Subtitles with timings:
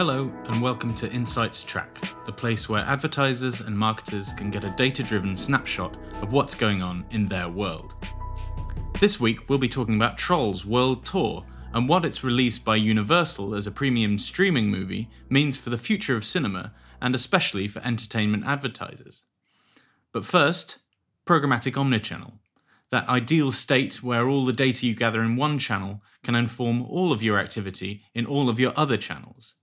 [0.00, 4.70] Hello, and welcome to Insights Track, the place where advertisers and marketers can get a
[4.70, 7.94] data driven snapshot of what's going on in their world.
[8.98, 11.44] This week, we'll be talking about Trolls World Tour
[11.74, 16.16] and what its release by Universal as a premium streaming movie means for the future
[16.16, 16.72] of cinema
[17.02, 19.24] and especially for entertainment advertisers.
[20.12, 20.78] But first,
[21.26, 22.38] programmatic omnichannel.
[22.88, 27.12] That ideal state where all the data you gather in one channel can inform all
[27.12, 29.56] of your activity in all of your other channels.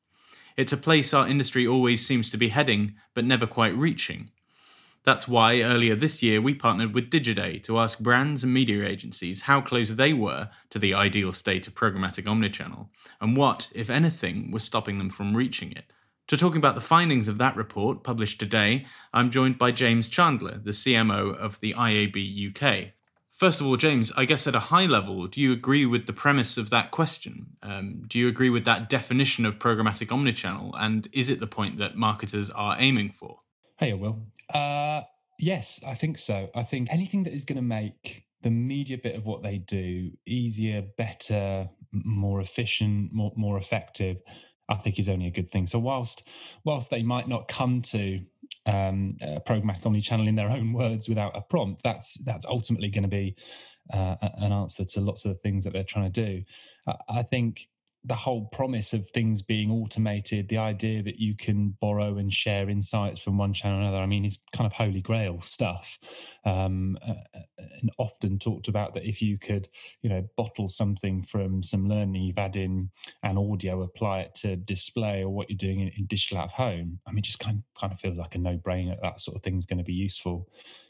[0.58, 4.32] It's a place our industry always seems to be heading, but never quite reaching.
[5.04, 9.42] That's why earlier this year we partnered with Digiday to ask brands and media agencies
[9.42, 12.88] how close they were to the ideal state of programmatic omnichannel,
[13.22, 15.94] and what, if anything, was stopping them from reaching it.
[16.26, 20.58] To talk about the findings of that report published today, I'm joined by James Chandler,
[20.58, 22.94] the CMO of the IAB UK.
[23.38, 26.14] First of all, James, I guess at a high level, do you agree with the
[26.14, 27.56] premise of that question?
[27.62, 30.72] Um, do you agree with that definition of programmatic omnichannel?
[30.76, 33.38] And is it the point that marketers are aiming for?
[33.78, 34.24] Hey, Will.
[34.52, 35.02] Uh,
[35.38, 36.50] yes, I think so.
[36.56, 40.14] I think anything that is going to make the media bit of what they do
[40.26, 44.18] easier, better, more efficient, more, more effective,
[44.68, 45.68] I think is only a good thing.
[45.68, 46.28] So whilst
[46.64, 48.22] whilst they might not come to
[48.66, 53.04] um, a programmatic omni-channel in their own words without a prompt, that's that's ultimately going
[53.04, 53.36] to be
[53.94, 56.44] uh, an answer to lots of the things that they're trying to do.
[57.10, 57.68] I think
[58.04, 62.70] the whole promise of things being automated, the idea that you can borrow and share
[62.70, 66.00] insights from one channel another, I mean, is kind of holy grail stuff.
[66.46, 67.16] Um, uh,
[67.82, 69.68] and often talked about that if you could,
[70.02, 72.90] you know, bottle something from some learning you've had in
[73.24, 77.00] an audio, apply it to display or what you're doing in, in digital at home,
[77.06, 78.96] I mean, just kind of, kind of feels like a no brainer.
[79.02, 80.48] That sort of thing is going to be useful.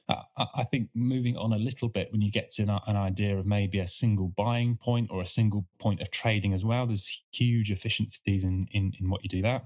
[0.09, 3.80] I think moving on a little bit when you get to an, idea of maybe
[3.80, 8.44] a single buying point or a single point of trading as well, there's huge efficiencies
[8.44, 9.66] in in, in what you do that.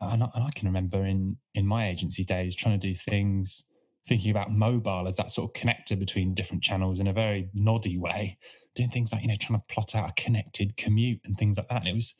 [0.00, 3.68] And I, and I can remember in in my agency days trying to do things,
[4.08, 7.96] thinking about mobile as that sort of connector between different channels in a very noddy
[7.96, 8.38] way,
[8.74, 11.68] doing things like you know trying to plot out a connected commute and things like
[11.68, 11.82] that.
[11.82, 12.16] And it was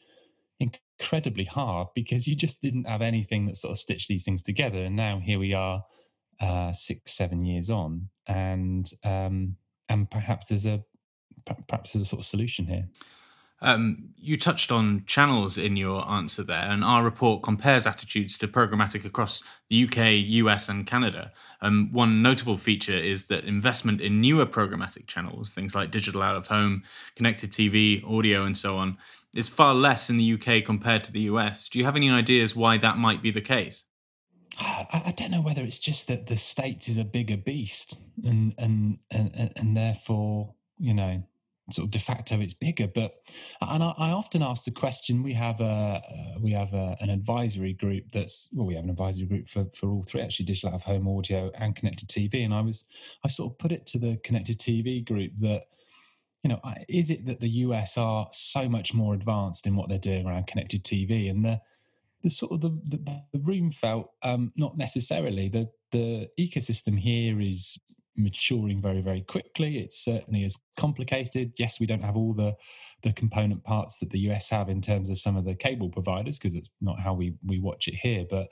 [0.61, 4.84] incredibly hard because you just didn't have anything that sort of stitched these things together.
[4.84, 5.83] And now here we are
[6.41, 9.56] uh, six, seven years on, and um,
[9.89, 10.83] and perhaps there's a
[11.69, 12.89] perhaps there's a sort of solution here.
[13.65, 18.49] Um, you touched on channels in your answer there, and our report compares attitudes to
[18.49, 21.33] programmatic across the UK, US, and Canada.
[21.62, 26.37] Um, one notable feature is that investment in newer programmatic channels, things like digital out
[26.37, 26.83] of home,
[27.17, 28.99] connected TV, audio, and so on,
[29.34, 31.69] is far less in the UK compared to the US.
[31.69, 33.87] Do you have any ideas why that might be the case?
[34.59, 38.55] I, I, don't know whether it's just that the states is a bigger beast, and
[38.59, 41.23] and and and therefore you know
[41.71, 42.87] sort of de facto it's bigger.
[42.87, 43.15] But
[43.61, 45.23] and I, I often ask the question.
[45.23, 48.91] We have a uh, we have a, an advisory group that's well, we have an
[48.91, 52.45] advisory group for for all three actually, digital out of home, audio, and connected TV.
[52.45, 52.85] And I was
[53.25, 55.65] I sort of put it to the connected TV group that
[56.43, 59.99] you know is it that the US are so much more advanced in what they're
[59.99, 61.61] doing around connected TV and the
[62.25, 65.49] the sort of the, the, the room felt um, not necessarily.
[65.49, 67.79] The the ecosystem here is
[68.17, 69.79] maturing very very quickly.
[69.79, 71.53] It's certainly as complicated.
[71.59, 72.57] Yes we don't have all the
[73.05, 76.39] the component parts that the us have in terms of some of the cable providers
[76.39, 78.49] because it's not how we we watch it here but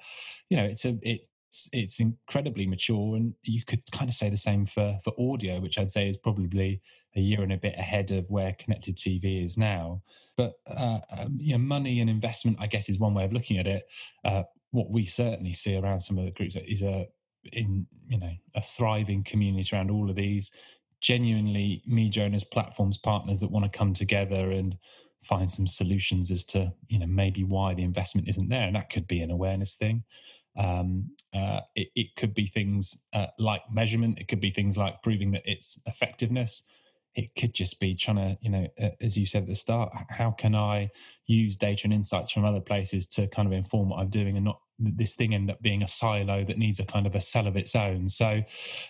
[0.50, 1.28] you know it's a it's
[1.72, 5.78] it's incredibly mature and you could kind of say the same for for audio which
[5.78, 6.81] i'd say is probably
[7.16, 10.03] a year and a bit ahead of where connected tv is now
[10.37, 13.59] but uh, um, you know, money and investment, I guess, is one way of looking
[13.59, 13.84] at it.
[14.25, 17.06] Uh, what we certainly see around some of the groups is a
[17.53, 20.50] in you know a thriving community around all of these
[21.00, 24.76] genuinely media owners, platforms, partners that want to come together and
[25.22, 28.91] find some solutions as to you know maybe why the investment isn't there, and that
[28.91, 30.04] could be an awareness thing.
[30.56, 34.19] Um, uh, it, it, could be things uh, like measurement.
[34.19, 36.65] It could be things like proving that its effectiveness
[37.15, 38.67] it could just be trying to, you know,
[39.00, 40.91] as you said at the start, how can I
[41.27, 44.45] use data and insights from other places to kind of inform what I'm doing and
[44.47, 47.47] not this thing end up being a silo that needs a kind of a cell
[47.47, 48.09] of its own.
[48.09, 48.42] So,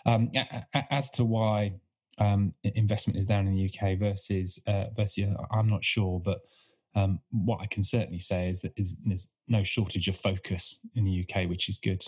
[0.07, 0.31] um,
[0.91, 1.75] as to why
[2.19, 6.41] um, investment is down in the UK versus uh, versus, I'm not sure, but
[6.95, 11.05] um, what I can certainly say is that is, there's no shortage of focus in
[11.05, 12.05] the UK, which is good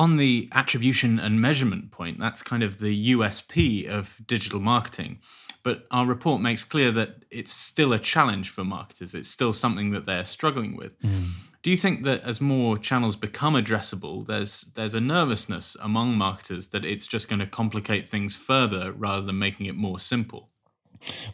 [0.00, 5.18] on the attribution and measurement point, that's kind of the USP of digital marketing.
[5.62, 9.14] But our report makes clear that it's still a challenge for marketers.
[9.14, 10.98] It's still something that they're struggling with.
[11.02, 11.32] Mm.
[11.62, 16.68] Do you think that as more channels become addressable, there's there's a nervousness among marketers
[16.68, 20.48] that it's just going to complicate things further rather than making it more simple?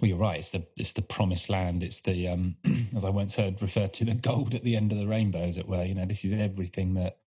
[0.00, 0.40] Well, you're right.
[0.40, 1.84] It's the it's the promised land.
[1.84, 2.56] It's the um,
[2.96, 5.56] as I once heard referred to the gold at the end of the rainbow, as
[5.56, 5.84] it were.
[5.84, 7.18] You know, this is everything that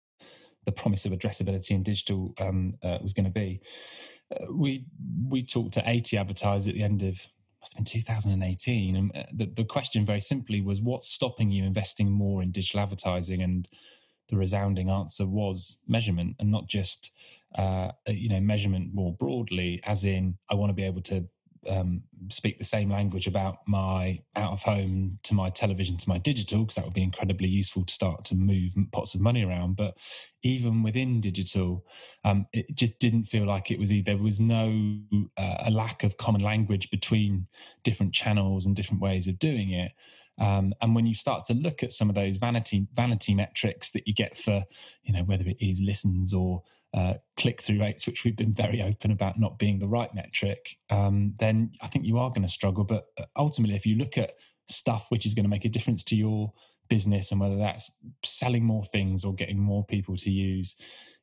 [0.66, 3.62] the promise of addressability in digital um, uh, was going to be.
[4.32, 4.86] Uh, we
[5.28, 7.20] we talked to 80 advertisers at the end of
[7.62, 11.66] must have been 2018, and uh, the, the question very simply was, what's stopping you
[11.66, 13.42] investing more in digital advertising?
[13.42, 13.68] And
[14.30, 17.12] the resounding answer was measurement, and not just
[17.58, 21.28] uh, you know measurement more broadly, as in I want to be able to
[21.68, 26.18] um, speak the same language about my out of home to my television to my
[26.18, 29.76] digital because that would be incredibly useful to start to move pots of money around.
[29.76, 29.98] But
[30.44, 31.86] even within digital
[32.24, 35.00] um, it just didn't feel like it was there was no
[35.38, 37.48] uh, a lack of common language between
[37.84, 39.92] different channels and different ways of doing it.
[40.40, 44.08] Um, and when you start to look at some of those vanity vanity metrics that
[44.08, 44.64] you get for
[45.04, 46.64] you know whether it is listens or
[46.94, 50.78] uh, click through rates, which we've been very open about not being the right metric,
[50.90, 52.84] um, then I think you are going to struggle.
[52.84, 54.34] But uh, ultimately, if you look at
[54.68, 56.54] stuff which is going to make a difference to your
[56.90, 60.76] business and whether that's selling more things or getting more people to use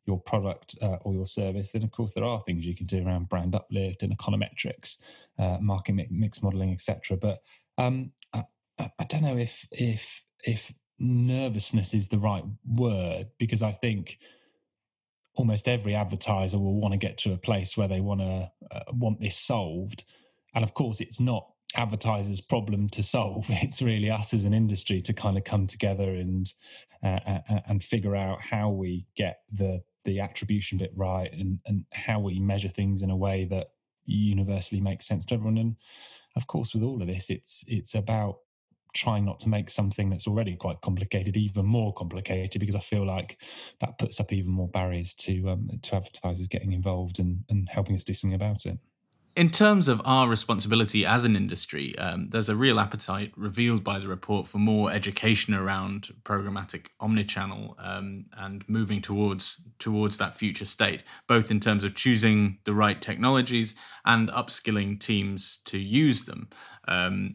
[0.06, 3.04] your product uh, or your service, then of course there are things you can do
[3.04, 4.98] around brand uplift and econometrics,
[5.38, 7.16] uh, market mix modeling, etc.
[7.16, 7.38] But
[7.76, 8.44] um, I,
[8.78, 14.18] I, don't know if if if nervousness is the right word because I think
[15.36, 18.92] almost every advertiser will want to get to a place where they want to uh,
[18.92, 20.04] want this solved.
[20.54, 25.02] And of course it's not advertisers problem to solve it's really us as an industry
[25.02, 26.52] to kind of come together and
[27.02, 31.58] uh, uh, uh, and figure out how we get the the attribution bit right and
[31.66, 33.68] and how we measure things in a way that
[34.04, 35.58] universally makes sense to everyone.
[35.58, 35.76] And
[36.36, 38.38] of course with all of this it's it's about
[38.96, 43.06] trying not to make something that's already quite complicated even more complicated because I feel
[43.06, 43.38] like
[43.80, 47.94] that puts up even more barriers to um, to advertisers getting involved and, and helping
[47.94, 48.78] us do something about it.
[49.36, 53.98] In terms of our responsibility as an industry, um, there's a real appetite revealed by
[53.98, 60.64] the report for more education around programmatic omnichannel um, and moving towards towards that future
[60.64, 63.74] state, both in terms of choosing the right technologies
[64.06, 66.48] and upskilling teams to use them.
[66.88, 67.34] Um,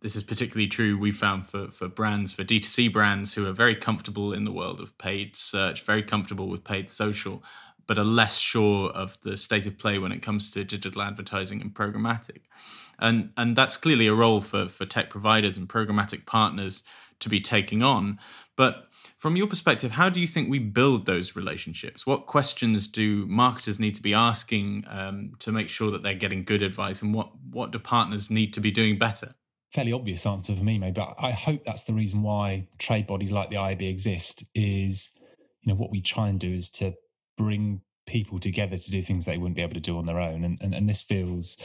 [0.00, 3.74] this is particularly true we found for for brands for d2c brands who are very
[3.74, 7.42] comfortable in the world of paid search very comfortable with paid social
[7.88, 11.60] but are less sure of the state of play when it comes to digital advertising
[11.60, 12.42] and programmatic.
[13.00, 16.84] And and that's clearly a role for for tech providers and programmatic partners
[17.18, 18.20] to be taking on.
[18.54, 18.84] But
[19.16, 22.06] from your perspective how do you think we build those relationships?
[22.06, 26.44] What questions do marketers need to be asking um, to make sure that they're getting
[26.44, 27.00] good advice?
[27.00, 29.34] And what what do partners need to be doing better
[29.72, 30.92] fairly obvious answer for me, maybe.
[30.92, 34.44] But I hope that's the reason why trade bodies like the IAB exist.
[34.54, 35.10] Is
[35.62, 36.94] you know what we try and do is to
[37.36, 40.44] bring people together to do things they wouldn't be able to do on their own,
[40.44, 41.56] and and, and this feels.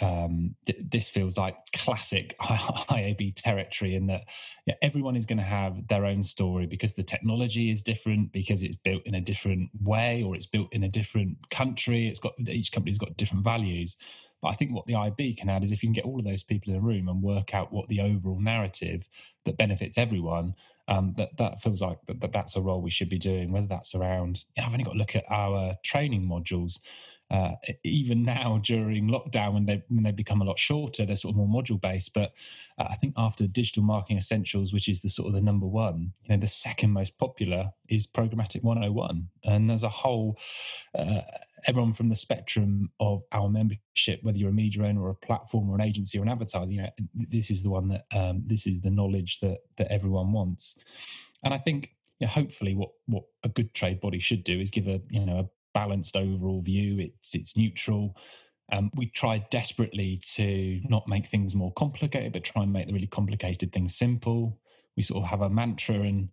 [0.00, 4.26] Um, th- this feels like classic IAB territory in that
[4.64, 8.62] yeah, everyone is going to have their own story because the technology is different, because
[8.62, 12.06] it's built in a different way or it's built in a different country.
[12.06, 13.96] It's got each company's got different values.
[14.40, 16.24] But I think what the IAB can add is if you can get all of
[16.24, 19.08] those people in a room and work out what the overall narrative
[19.44, 20.54] that benefits everyone,
[20.86, 23.52] um, that that feels like that, that, that's a role we should be doing.
[23.52, 26.78] Whether that's around, you know, I've only got to look at our training modules.
[27.30, 27.50] Uh,
[27.84, 31.36] even now during lockdown, when they when they become a lot shorter, they're sort of
[31.36, 32.14] more module based.
[32.14, 32.32] But
[32.78, 36.12] uh, I think after digital marketing essentials, which is the sort of the number one,
[36.22, 40.38] you know, the second most popular is programmatic 101, and there's a whole
[40.94, 41.20] uh,
[41.66, 45.70] everyone from the spectrum of our membership, whether you're a media owner or a platform
[45.70, 48.66] or an agency or an advertiser, you know, this is the one that um, this
[48.66, 50.78] is the knowledge that that everyone wants.
[51.42, 54.70] And I think, you know, hopefully, what what a good trade body should do is
[54.70, 56.98] give a you know a balanced overall view.
[56.98, 58.16] It's it's neutral.
[58.70, 62.92] Um, we try desperately to not make things more complicated, but try and make the
[62.92, 64.58] really complicated things simple
[64.98, 66.28] we sort of have a mantra and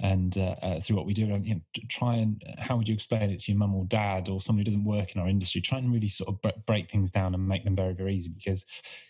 [0.00, 2.94] and uh, uh, through what we do and you know, try and how would you
[2.94, 5.60] explain it to your mum or dad or somebody who doesn't work in our industry?
[5.60, 8.64] Try and really sort of break things down and make them very very easy because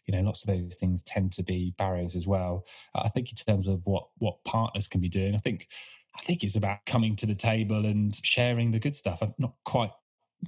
[0.07, 2.67] you know lots of those things tend to be barriers as well.
[2.95, 5.69] I think in terms of what what partners can be doing i think
[6.17, 9.19] i think it's about coming to the table and sharing the good stuff.
[9.23, 9.91] I'm not quite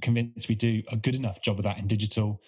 [0.01, 2.41] convinced we do a good enough job of that in digital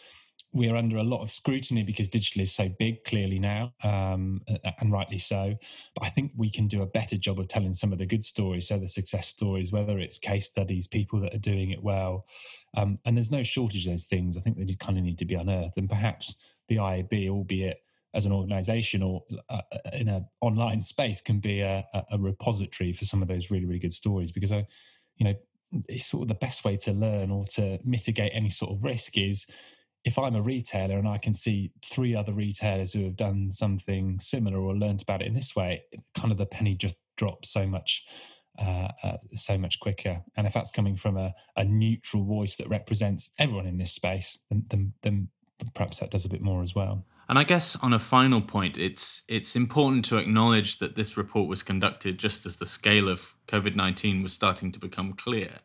[0.53, 4.41] we are under a lot of scrutiny because digital is so big clearly now um,
[4.79, 5.55] and rightly so.
[5.95, 8.23] But i think we can do a better job of telling some of the good
[8.23, 12.25] stories so the success stories whether it's case studies people that are doing it well.
[12.75, 14.37] Um, and there's no shortage of those things.
[14.37, 15.77] I think they kind of need to be unearthed.
[15.77, 16.35] And perhaps
[16.67, 17.77] the iab albeit
[18.13, 22.93] as an organization or uh, uh, in an online space can be a, a repository
[22.93, 24.65] for some of those really really good stories because i
[25.17, 25.33] you know
[25.89, 29.17] it's sort of the best way to learn or to mitigate any sort of risk
[29.17, 29.45] is
[30.05, 34.19] if I'm a retailer and I can see three other retailers who have done something
[34.19, 35.83] similar or learned about it in this way,
[36.15, 38.05] kind of the penny just drops so much.
[38.59, 40.21] Uh, uh, so much quicker.
[40.37, 44.37] And if that's coming from a, a, neutral voice that represents everyone in this space,
[44.47, 45.29] then, then, then
[45.73, 47.03] perhaps that does a bit more as well.
[47.27, 51.47] And I guess on a final point, it's it's important to acknowledge that this report
[51.47, 55.59] was conducted just as the scale of COVID nineteen was starting to become clear,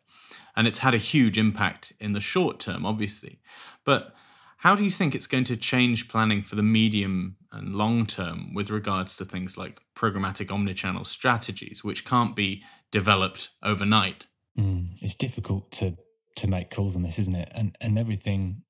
[0.55, 3.39] and it's had a huge impact in the short term, obviously.
[3.83, 4.15] But
[4.59, 8.53] how do you think it's going to change planning for the medium and long term
[8.53, 12.61] with regards to things like programmatic omnichannel strategies, which can't be
[12.91, 14.27] developed overnight?
[14.57, 15.97] Mm, it's difficult to
[16.35, 17.49] to make calls on this, isn't it?
[17.55, 18.63] And and everything,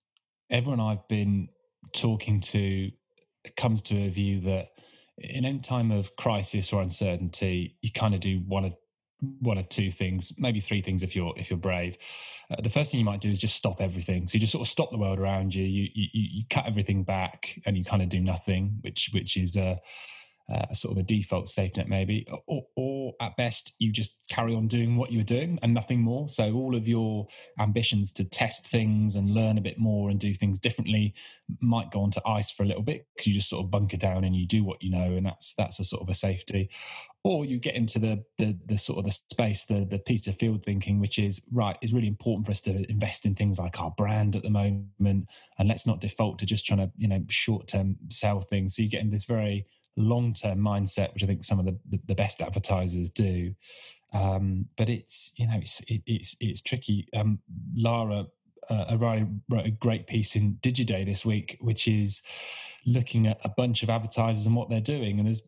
[0.52, 1.50] everyone I've been
[1.96, 2.92] talking to
[3.58, 4.68] comes to a view that
[5.18, 8.74] in any time of crisis or uncertainty, you kind of do one of
[9.22, 11.98] one or two things, maybe three things if you're if you're brave.
[12.52, 14.28] Uh, the first thing you might do is just stop everything.
[14.28, 15.64] So you just sort of stop the world around you.
[15.64, 19.56] You you, you cut everything back, and you kind of do nothing, which which is
[19.56, 19.80] a,
[20.52, 24.20] Uh, a sort of a default safety net maybe, or, or at best you just
[24.30, 26.28] carry on doing what you were doing and nothing more.
[26.28, 27.28] So all of your
[27.60, 31.14] ambitions to test things and learn a bit more and do things differently
[31.62, 34.24] might go onto ice for a little bit because you just sort of bunker down
[34.24, 36.70] and you do what you know, and that's that's a sort of a safety.
[37.24, 40.64] Or you get into the the, the sort of the space, the the Peter Field
[40.64, 41.78] thinking, which is right.
[41.82, 45.28] It's really important for us to invest in things like our brand at the moment,
[45.58, 48.76] and let's not default to just trying to you know short term sell things.
[48.76, 49.66] So you get in this very
[49.98, 53.54] long term mindset, which I think some of the, the, the best advertisers do.
[54.14, 57.08] Um, but it's you know it's it, it's it's tricky.
[57.14, 57.40] Um,
[57.76, 58.26] Lara
[58.70, 62.22] uh, wrote a great piece in Digiday this week, which is
[62.86, 65.44] looking at a bunch of advertisers and what they're doing, and there's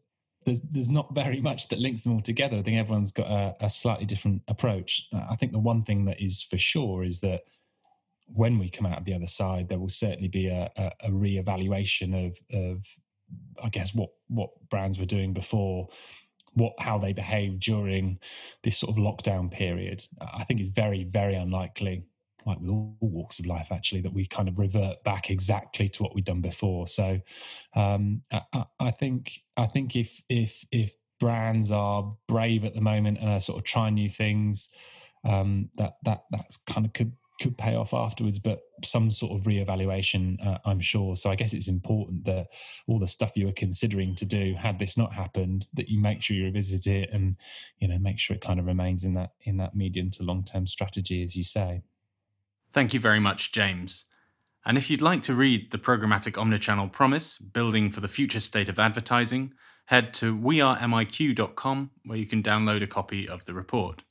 [0.46, 2.58] there's there's not very much that links them all together.
[2.58, 5.08] I think everyone's got a, a slightly different approach.
[5.14, 7.42] I think the one thing that is for sure is that
[8.28, 11.12] when we come out of the other side, there will certainly be a, a, a
[11.12, 12.86] re-evaluation of of
[13.62, 15.90] I guess what what brands were doing before,
[16.54, 18.20] what how they behaved during
[18.64, 20.04] this sort of lockdown period.
[20.20, 22.06] I think it's very very unlikely
[22.46, 26.04] like with all walks of life actually that we kind of revert back exactly to
[26.04, 27.20] what we've done before so
[27.76, 33.20] um, I, I, think i think if if if brands are brave at the moment
[33.20, 34.70] and are sort of trying new things
[35.24, 39.46] um, that that that's kind of could could pay off afterwards but some sort of
[39.46, 42.48] reevaluation uh, i'm sure so i guess it's important that
[42.88, 46.22] all the stuff you were considering to do had this not happened that you make
[46.22, 47.36] sure you revisit it and
[47.80, 50.44] you know make sure it kind of remains in that in that medium to long
[50.44, 51.82] term strategy as you say
[52.74, 54.06] Thank you very much, James.
[54.66, 58.70] And if you'd like to read the programmatic omnichannel promise, Building for the Future State
[58.70, 59.54] of Advertising,
[59.86, 64.04] head to wearemiq.com where you can download a copy of the report.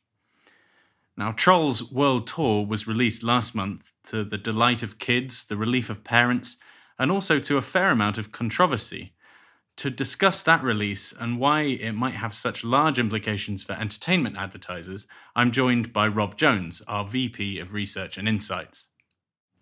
[1.16, 5.90] Now, Trolls World Tour was released last month to the delight of kids, the relief
[5.90, 6.56] of parents,
[6.98, 9.14] and also to a fair amount of controversy
[9.80, 15.06] to discuss that release and why it might have such large implications for entertainment advertisers,
[15.34, 18.88] I'm joined by Rob Jones, our VP of Research and Insights.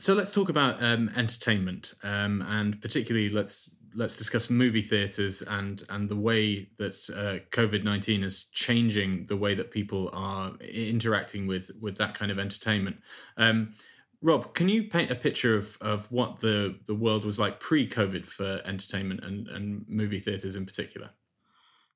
[0.01, 5.85] So let's talk about um, entertainment, um, and particularly let's let's discuss movie theaters and
[5.91, 11.47] and the way that uh, COVID nineteen is changing the way that people are interacting
[11.47, 12.97] with with that kind of entertainment.
[13.37, 13.75] Um,
[14.21, 17.89] Rob, can you paint a picture of, of what the, the world was like pre
[17.89, 21.11] COVID for entertainment and, and movie theaters in particular?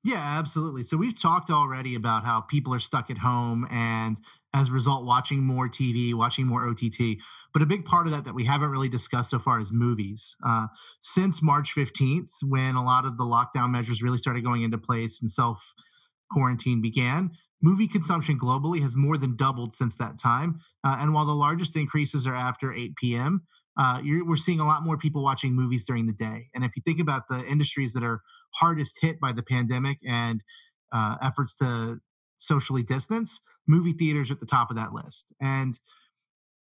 [0.03, 0.83] Yeah, absolutely.
[0.83, 4.19] So we've talked already about how people are stuck at home and
[4.53, 7.21] as a result watching more TV, watching more OTT.
[7.53, 10.35] But a big part of that that we haven't really discussed so far is movies.
[10.45, 10.67] Uh,
[11.01, 15.21] since March 15th, when a lot of the lockdown measures really started going into place
[15.21, 15.73] and self
[16.31, 17.31] quarantine began,
[17.61, 20.59] movie consumption globally has more than doubled since that time.
[20.83, 23.43] Uh, and while the largest increases are after 8 p.m.,
[23.77, 26.47] uh, we're seeing a lot more people watching movies during the day.
[26.53, 28.21] And if you think about the industries that are
[28.55, 30.41] hardest hit by the pandemic and
[30.91, 31.99] uh, efforts to
[32.37, 35.33] socially distance, movie theaters at the top of that list.
[35.41, 35.79] And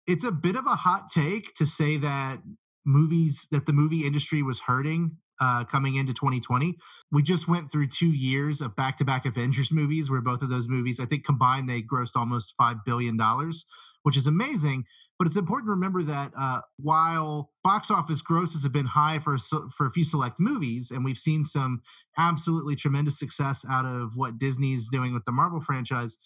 [0.05, 2.39] it's a bit of a hot take to say that
[2.85, 6.77] movies that the movie industry was hurting uh, coming into 2020.
[7.11, 10.49] We just went through two years of back to back Avengers movies, where both of
[10.49, 13.19] those movies, I think combined, they grossed almost $5 billion,
[14.03, 14.85] which is amazing.
[15.17, 19.37] But it's important to remember that uh, while box office grosses have been high for,
[19.39, 21.81] for a few select movies, and we've seen some
[22.17, 26.17] absolutely tremendous success out of what Disney's doing with the Marvel franchise,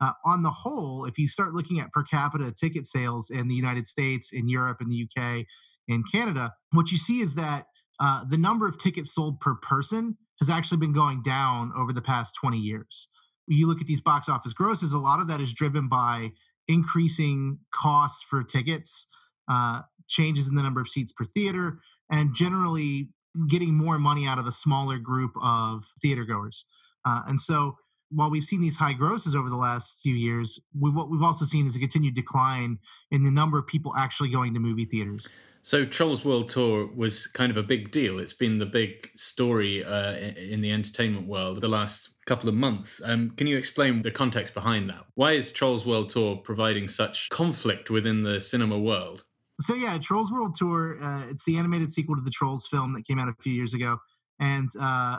[0.00, 3.54] uh, on the whole, if you start looking at per capita ticket sales in the
[3.54, 5.44] United States, in Europe, in the UK,
[5.88, 7.66] in Canada, what you see is that
[8.00, 12.00] uh, the number of tickets sold per person has actually been going down over the
[12.00, 13.08] past 20 years.
[13.46, 16.30] You look at these box office grosses, a lot of that is driven by
[16.70, 19.08] increasing costs for tickets,
[19.50, 23.10] uh, changes in the number of seats per theater, and generally
[23.48, 26.64] getting more money out of a smaller group of theater goers.
[27.04, 27.76] Uh, and so
[28.10, 31.44] while we've seen these high grosses over the last few years, we've, what we've also
[31.44, 32.78] seen is a continued decline
[33.10, 35.28] in the number of people actually going to movie theaters.
[35.62, 38.18] So Trolls World Tour was kind of a big deal.
[38.18, 43.02] It's been the big story uh, in the entertainment world the last couple of months.
[43.04, 45.04] Um, can you explain the context behind that?
[45.16, 49.24] Why is Trolls World Tour providing such conflict within the cinema world?
[49.60, 50.96] So yeah, Trolls World Tour.
[51.02, 53.74] Uh, it's the animated sequel to the Trolls film that came out a few years
[53.74, 53.98] ago,
[54.38, 55.18] and uh,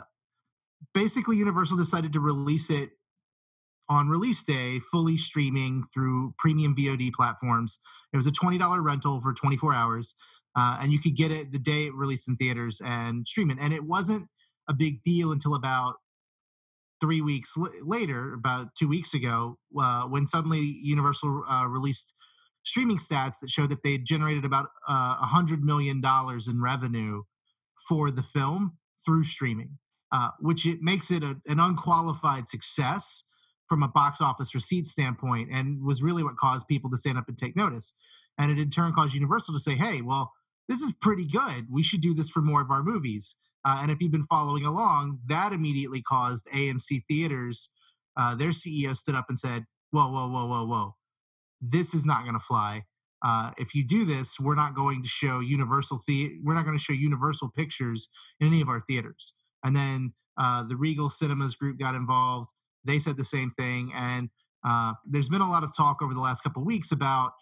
[0.94, 2.92] basically Universal decided to release it
[3.90, 7.78] on release day, fully streaming through premium VOD platforms.
[8.14, 10.14] It was a $20 rental for 24 hours,
[10.56, 13.58] uh, and you could get it the day it released in theaters and stream it.
[13.60, 14.28] And it wasn't
[14.66, 15.96] a big deal until about
[17.02, 22.14] three weeks l- later, about two weeks ago, uh, when suddenly Universal uh, released
[22.64, 26.00] streaming stats that showed that they generated about uh, a $100 million
[26.48, 27.22] in revenue
[27.88, 29.78] for the film through streaming,
[30.12, 33.24] uh, which it makes it a, an unqualified success
[33.68, 37.28] from a box office receipt standpoint and was really what caused people to stand up
[37.28, 37.94] and take notice.
[38.38, 40.32] And it in turn caused Universal to say, hey, well,
[40.68, 41.66] this is pretty good.
[41.68, 43.36] We should do this for more of our movies.
[43.64, 47.70] Uh, and if you've been following along, that immediately caused AMC Theaters,
[48.16, 50.94] uh, their CEO stood up and said, whoa, whoa, whoa, whoa, whoa.
[51.60, 52.82] This is not going to fly.
[53.24, 56.76] Uh, if you do this, we're not going to show Universal the- we're not going
[56.76, 58.08] to show Universal pictures
[58.40, 59.34] in any of our theaters.
[59.64, 62.50] And then uh, the Regal Cinemas group got involved.
[62.84, 64.28] They said the same thing, and
[64.66, 67.32] uh, there's been a lot of talk over the last couple weeks about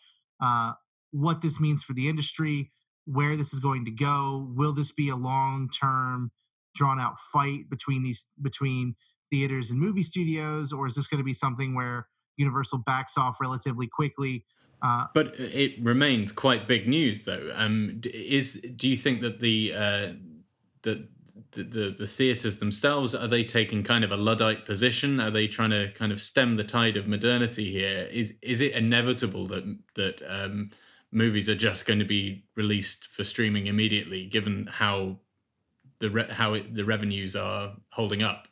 [0.42, 0.72] uh,
[1.12, 2.70] what this means for the industry,
[3.12, 4.48] where this is going to go.
[4.54, 6.30] Will this be a long-term,
[6.74, 8.94] drawn-out fight between these between
[9.30, 13.40] theaters and movie studios, or is this going to be something where Universal backs off
[13.40, 14.44] relatively quickly?
[14.82, 17.50] Uh, but it remains quite big news, though.
[17.54, 20.12] Um, is do you think that the uh,
[20.82, 21.08] that
[21.52, 25.48] the, the, the theaters themselves are they taking kind of a luddite position are they
[25.48, 29.78] trying to kind of stem the tide of modernity here is is it inevitable that
[29.96, 30.70] that um,
[31.12, 35.18] movies are just going to be released for streaming immediately given how
[35.98, 38.48] the re- how it, the revenues are holding up.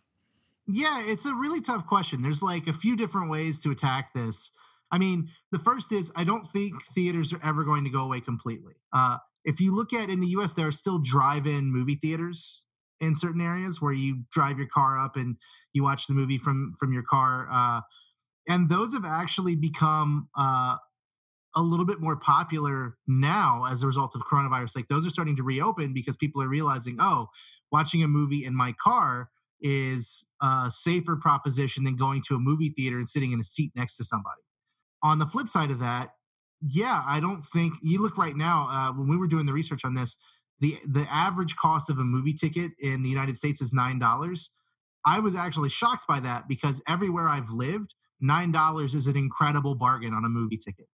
[0.67, 2.23] Yeah it's a really tough question.
[2.23, 4.51] There's like a few different ways to attack this.
[4.91, 8.21] I mean the first is i don't think theaters are ever going to go away
[8.21, 8.75] completely.
[8.93, 12.65] Uh, if you look at in the us there are still drive-in movie theaters
[13.01, 15.37] in certain areas where you drive your car up and
[15.73, 17.81] you watch the movie from from your car uh,
[18.49, 20.77] and those have actually become uh,
[21.59, 25.37] a little bit more popular now as a result of coronavirus like those are starting
[25.37, 27.29] to reopen because people are realizing oh
[27.73, 29.29] watching a movie in my car
[29.61, 33.73] is a safer proposition than going to a movie theater and sitting in a seat
[33.77, 34.41] next to somebody
[35.03, 36.11] on the flip side of that
[36.69, 39.85] yeah i don't think you look right now uh, when we were doing the research
[39.85, 40.17] on this
[40.61, 44.53] the the average cost of a movie ticket in the United States is nine dollars.
[45.07, 49.75] I was actually shocked by that because everywhere I've lived, nine dollars is an incredible
[49.75, 50.89] bargain on a movie ticket.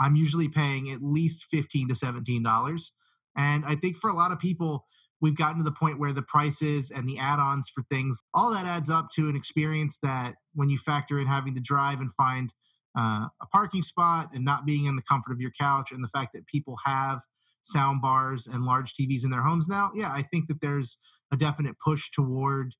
[0.00, 2.94] I'm usually paying at least fifteen to seventeen dollars,
[3.36, 4.86] and I think for a lot of people,
[5.20, 8.66] we've gotten to the point where the prices and the add-ons for things all that
[8.66, 12.52] adds up to an experience that when you factor in having to drive and find
[12.98, 16.08] uh, a parking spot and not being in the comfort of your couch and the
[16.08, 17.20] fact that people have
[17.62, 20.98] sound bars and large TVs in their homes now, yeah, I think that there's
[21.32, 22.74] a definite push toward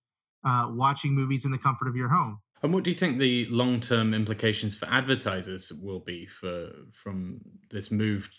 [0.44, 2.38] uh, watching movies in the comfort of your home.
[2.62, 7.90] And what do you think the long-term implications for advertisers will be for from this
[7.90, 8.30] move,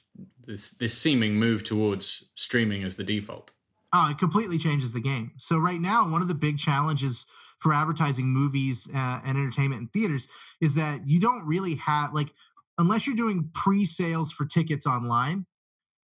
[0.45, 3.51] this this seeming move towards streaming as the default?
[3.93, 5.31] Oh, it completely changes the game.
[5.37, 7.25] So right now, one of the big challenges
[7.59, 10.27] for advertising movies uh, and entertainment in theaters
[10.61, 12.33] is that you don't really have like
[12.77, 15.45] unless you're doing pre-sales for tickets online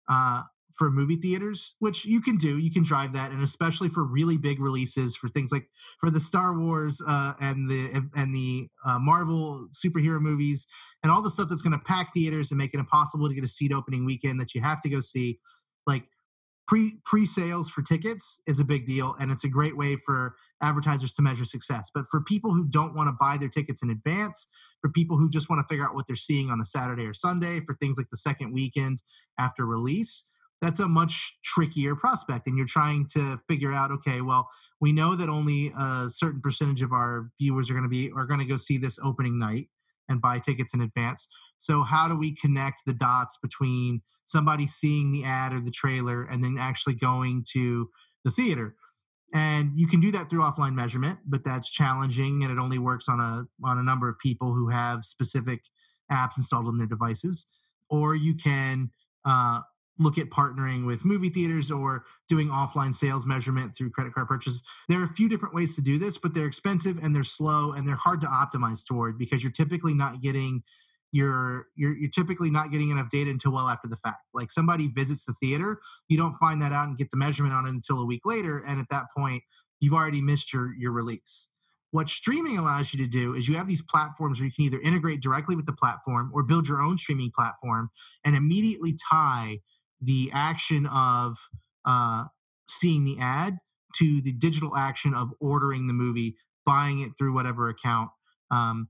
[0.08, 0.42] uh,
[0.78, 2.56] for movie theaters, which you can do.
[2.58, 5.68] You can drive that, and especially for really big releases, for things like
[6.00, 10.66] for the Star Wars uh, and the and the uh, Marvel superhero movies,
[11.02, 13.44] and all the stuff that's going to pack theaters and make it impossible to get
[13.44, 15.40] a seat opening weekend that you have to go see.
[15.86, 16.04] Like
[16.68, 20.36] pre pre sales for tickets is a big deal, and it's a great way for
[20.62, 21.90] advertisers to measure success.
[21.92, 24.46] But for people who don't want to buy their tickets in advance,
[24.80, 27.14] for people who just want to figure out what they're seeing on a Saturday or
[27.14, 29.02] Sunday, for things like the second weekend
[29.38, 30.24] after release,
[30.60, 32.46] that's a much trickier prospect.
[32.46, 34.48] And you're trying to figure out, okay, well,
[34.80, 38.26] we know that only a certain percentage of our viewers are going to be are
[38.26, 39.68] going to go see this opening night
[40.08, 41.28] and buy tickets in advance.
[41.58, 46.24] So how do we connect the dots between somebody seeing the ad or the trailer
[46.24, 47.88] and then actually going to
[48.24, 48.74] the theater?
[49.34, 53.08] and you can do that through offline measurement but that's challenging and it only works
[53.08, 55.60] on a on a number of people who have specific
[56.10, 57.46] apps installed on their devices
[57.90, 58.90] or you can
[59.24, 59.60] uh,
[59.98, 64.62] look at partnering with movie theaters or doing offline sales measurement through credit card purchases.
[64.88, 67.72] There are a few different ways to do this, but they're expensive and they're slow
[67.72, 70.62] and they're hard to optimize toward because you're typically not getting
[71.10, 74.24] you're you're you're typically not getting enough data until well after the fact.
[74.34, 77.66] Like somebody visits the theater, you don't find that out and get the measurement on
[77.66, 79.42] it until a week later and at that point
[79.80, 81.48] you've already missed your your release.
[81.90, 84.80] What streaming allows you to do is you have these platforms where you can either
[84.80, 87.88] integrate directly with the platform or build your own streaming platform
[88.24, 89.60] and immediately tie
[90.00, 91.38] the action of
[91.84, 92.24] uh,
[92.68, 93.58] seeing the ad
[93.96, 98.10] to the digital action of ordering the movie, buying it through whatever account.
[98.50, 98.88] Um,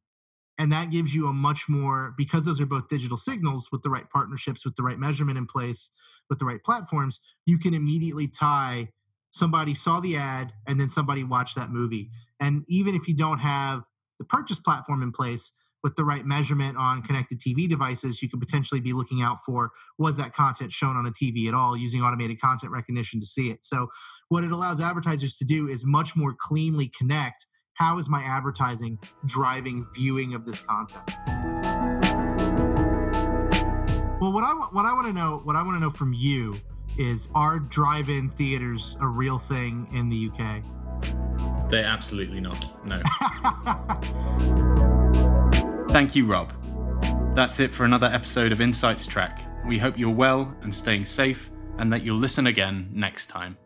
[0.59, 3.90] and that gives you a much more because those are both digital signals with the
[3.90, 5.90] right partnerships with the right measurement in place
[6.29, 8.88] with the right platforms you can immediately tie
[9.33, 13.38] somebody saw the ad and then somebody watched that movie and even if you don't
[13.38, 13.83] have
[14.18, 18.41] the purchase platform in place with the right measurement on connected TV devices, you could
[18.41, 22.03] potentially be looking out for was that content shown on a TV at all using
[22.03, 23.64] automated content recognition to see it.
[23.64, 23.88] So,
[24.29, 28.99] what it allows advertisers to do is much more cleanly connect how is my advertising
[29.25, 31.05] driving viewing of this content.
[34.21, 36.61] Well, what I what I want to know, what I want to know from you
[36.99, 41.71] is are drive-in theaters a real thing in the UK?
[41.71, 42.85] They're absolutely not.
[42.85, 43.01] No.
[45.90, 46.53] Thank you, Rob.
[47.35, 49.44] That's it for another episode of Insights Track.
[49.66, 53.57] We hope you're well and staying safe, and that you'll listen again next time.